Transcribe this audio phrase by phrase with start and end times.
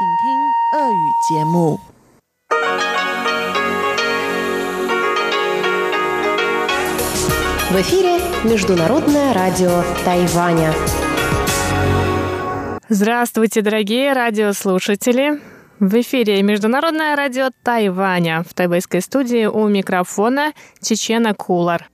[0.00, 0.02] В
[7.74, 10.72] эфире Международное радио Тайваня.
[12.88, 15.38] Здравствуйте, дорогие радиослушатели!
[15.80, 18.42] В эфире Международное радио Тайваня.
[18.42, 21.90] В тайбайской студии у микрофона Чечена Кулар.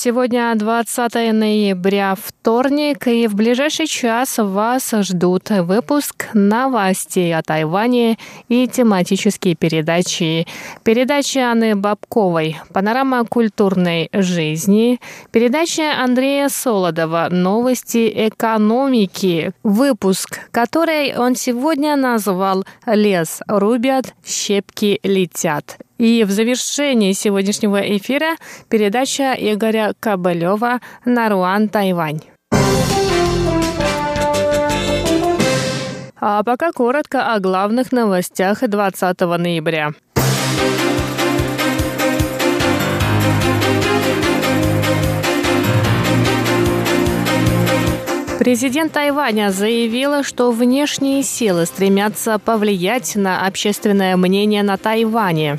[0.00, 8.16] Сегодня 20 ноября, вторник, и в ближайший час вас ждут выпуск новостей о Тайване
[8.48, 10.46] и тематические передачи.
[10.84, 15.00] Передача Анны Бабковой «Панорама культурной жизни»,
[15.32, 25.76] передача Андрея Солодова «Новости экономики», выпуск, который он сегодня назвал «Лес рубят, щепки летят».
[25.98, 28.36] И в завершении сегодняшнего эфира
[28.68, 32.20] передача Игоря Кабалева «Наруан, Тайвань».
[36.20, 39.92] А пока коротко о главных новостях 20 ноября.
[48.48, 55.58] Президент Тайваня заявила, что внешние силы стремятся повлиять на общественное мнение на Тайване.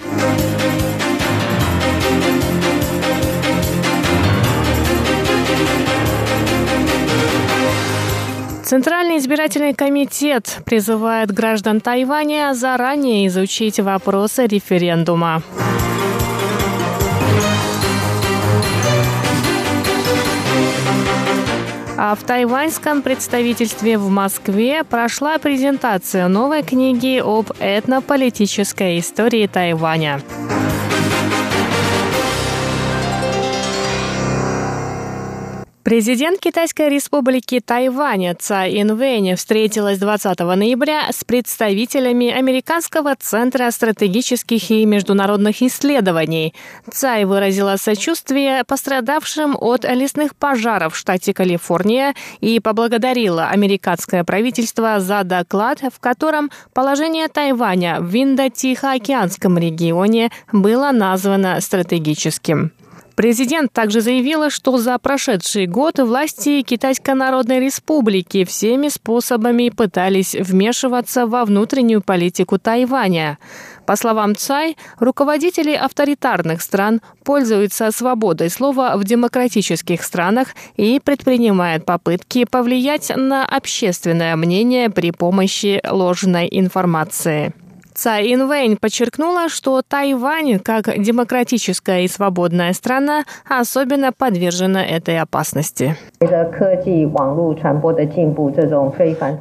[8.63, 15.43] Центральный избирательный комитет призывает граждан Тайваня заранее изучить вопросы референдума.
[22.01, 30.21] А в тайваньском представительстве в Москве прошла презентация новой книги об этнополитической истории Тайваня.
[35.89, 44.85] Президент Китайской республики Тайвань Цай Инвэнь встретилась 20 ноября с представителями Американского центра стратегических и
[44.85, 46.53] международных исследований.
[46.91, 55.23] Цай выразила сочувствие пострадавшим от лесных пожаров в штате Калифорния и поблагодарила американское правительство за
[55.23, 62.73] доклад, в котором положение Тайваня в Индо-Тихоокеанском регионе было названо стратегическим.
[63.19, 71.27] Президент также заявила, что за прошедший год власти Китайской Народной Республики всеми способами пытались вмешиваться
[71.27, 73.37] во внутреннюю политику Тайваня.
[73.85, 82.45] По словам Цай, руководители авторитарных стран пользуются свободой слова в демократических странах и предпринимают попытки
[82.45, 87.53] повлиять на общественное мнение при помощи ложной информации.
[87.99, 95.97] Цай Инвэнь подчеркнула, что Тайвань, как демократическая и свободная страна, особенно подвержена этой опасности.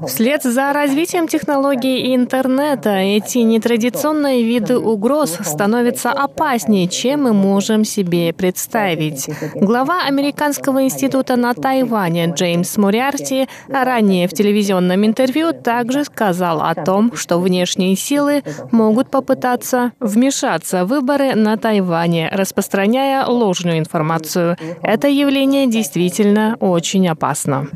[0.09, 7.85] Вслед за развитием технологий и интернета эти нетрадиционные виды угроз становятся опаснее, чем мы можем
[7.85, 9.31] себе представить.
[9.55, 17.15] Глава Американского института на Тайване Джеймс Муриарти ранее в телевизионном интервью также сказал о том,
[17.15, 24.57] что внешние силы могут попытаться вмешаться в выборы на Тайване, распространяя ложную информацию.
[24.83, 27.69] Это явление действительно очень опасно.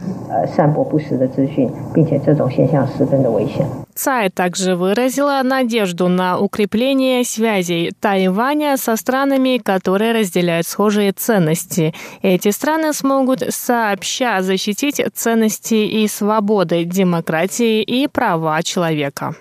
[3.94, 11.94] Цай также выразила надежду на укрепление связей Тайваня со странами, которые разделяют схожие ценности.
[12.22, 19.36] Эти страны смогут сообща защитить ценности и свободы, демократии и права человека.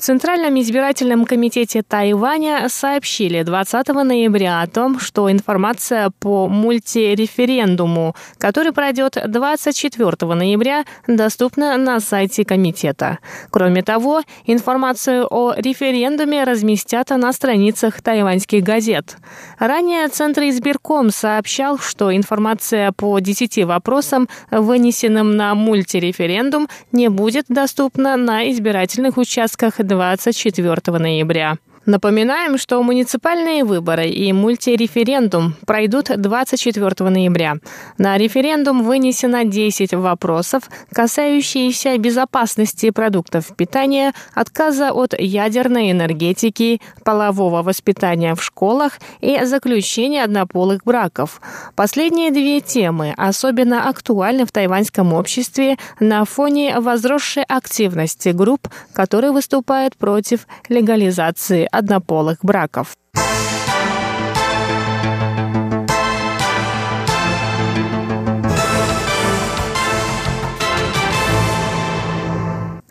[0.00, 9.18] Центральном избирательном комитете Тайваня сообщили 20 ноября о том, что информация по мультиреферендуму, который пройдет
[9.26, 13.18] 24 ноября, доступна на сайте комитета.
[13.50, 19.18] Кроме того, информацию о референдуме разместят на страницах тайваньских газет.
[19.58, 28.16] Ранее Центр избирком сообщал, что информация по 10 вопросам, вынесенным на мультиреферендум, не будет доступна
[28.16, 31.58] на избирательных участках 24 ноября.
[31.90, 37.56] Напоминаем, что муниципальные выборы и мультиреферендум пройдут 24 ноября.
[37.98, 48.36] На референдум вынесено 10 вопросов, касающиеся безопасности продуктов питания, отказа от ядерной энергетики, полового воспитания
[48.36, 51.40] в школах и заключения однополых браков.
[51.74, 59.96] Последние две темы особенно актуальны в тайваньском обществе на фоне возросшей активности групп, которые выступают
[59.96, 62.94] против легализации однополых браков.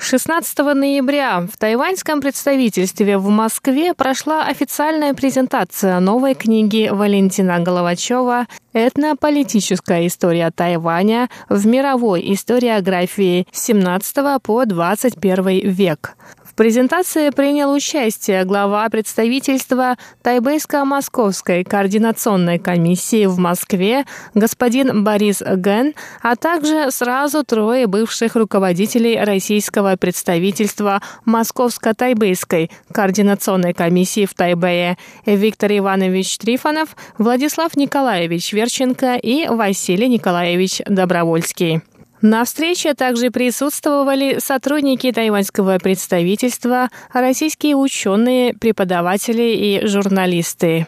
[0.10, 10.08] 16 ноября в тайваньском представительстве в Москве прошла официальная презентация новой книги Валентина Головачева «Этнополитическая
[10.08, 16.16] история Тайваня в мировой историографии с 17 по 21 век»
[16.60, 24.04] презентации принял участие глава представительства Тайбэйско-Московской координационной комиссии в Москве
[24.34, 34.34] господин Борис Ген, а также сразу трое бывших руководителей российского представительства Московско-Тайбэйской координационной комиссии в
[34.34, 41.82] Тайбэе Виктор Иванович Трифонов, Владислав Николаевич Верченко и Василий Николаевич Добровольский.
[42.22, 50.86] На встрече также присутствовали сотрудники тайваньского представительства, российские ученые, преподаватели и журналисты.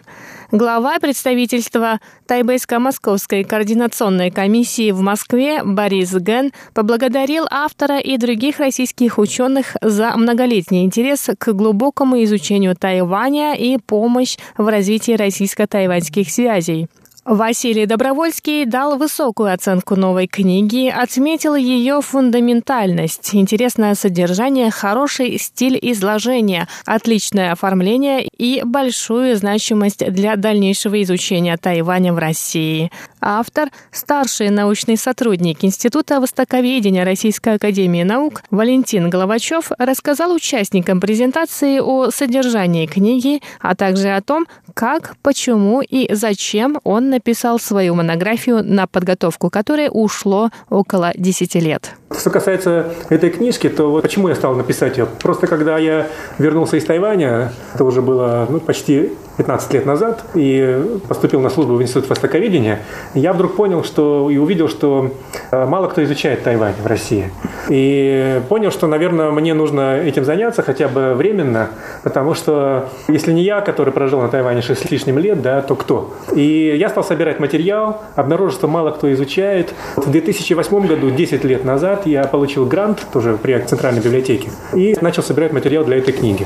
[0.51, 9.78] Глава представительства Тайбэйско-Московской координационной комиссии в Москве Борис Ген поблагодарил автора и других российских ученых
[9.81, 16.89] за многолетний интерес к глубокому изучению Тайваня и помощь в развитии российско-тайваньских связей.
[17.23, 26.68] Василий Добровольский дал высокую оценку новой книги, отметил ее фундаментальность, интересное содержание, хороший стиль изложения,
[26.83, 32.91] отличное оформление и большую значимость для дальнейшего изучения Тайваня в России.
[33.21, 42.09] Автор, старший научный сотрудник Института востоковедения Российской академии наук Валентин Головачев рассказал участникам презентации о
[42.09, 48.87] содержании книги, а также о том, как, почему и зачем он написал свою монографию, на
[48.87, 52.00] подготовку которой ушло около 10 лет.
[52.17, 55.05] Что касается этой книжки, то вот почему я стал написать ее?
[55.05, 60.99] Просто когда я вернулся из Тайваня, это уже было ну, почти 15 лет назад, и
[61.07, 62.81] поступил на службу в Институт Востоковедения,
[63.13, 65.11] я вдруг понял что и увидел, что
[65.51, 67.31] э, мало кто изучает Тайвань в России.
[67.69, 71.69] И понял, что, наверное, мне нужно этим заняться хотя бы временно,
[72.03, 75.75] потому что если не я, который прожил на Тайване 6 с лишним лет, да, то
[75.75, 76.13] кто?
[76.35, 79.73] И я стал собирать материал, обнаружил, что мало кто изучает.
[79.95, 81.65] В 2008 году, 10 лет
[82.01, 86.45] назад, я получил грант тоже при Центральной библиотеке и начал собирать материал для этой книги.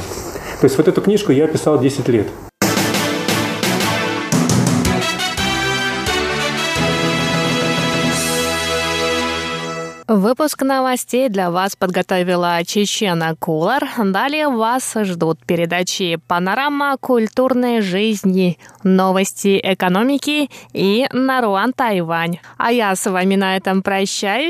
[0.59, 2.27] То есть вот эту книжку я писал 10 лет.
[10.07, 13.89] Выпуск новостей для вас подготовила Чечена Кулар.
[13.97, 22.37] Далее вас ждут передачи «Панорама культурной жизни», «Новости экономики» и «Наруан Тайвань».
[22.57, 24.43] А я с вами на этом прощаюсь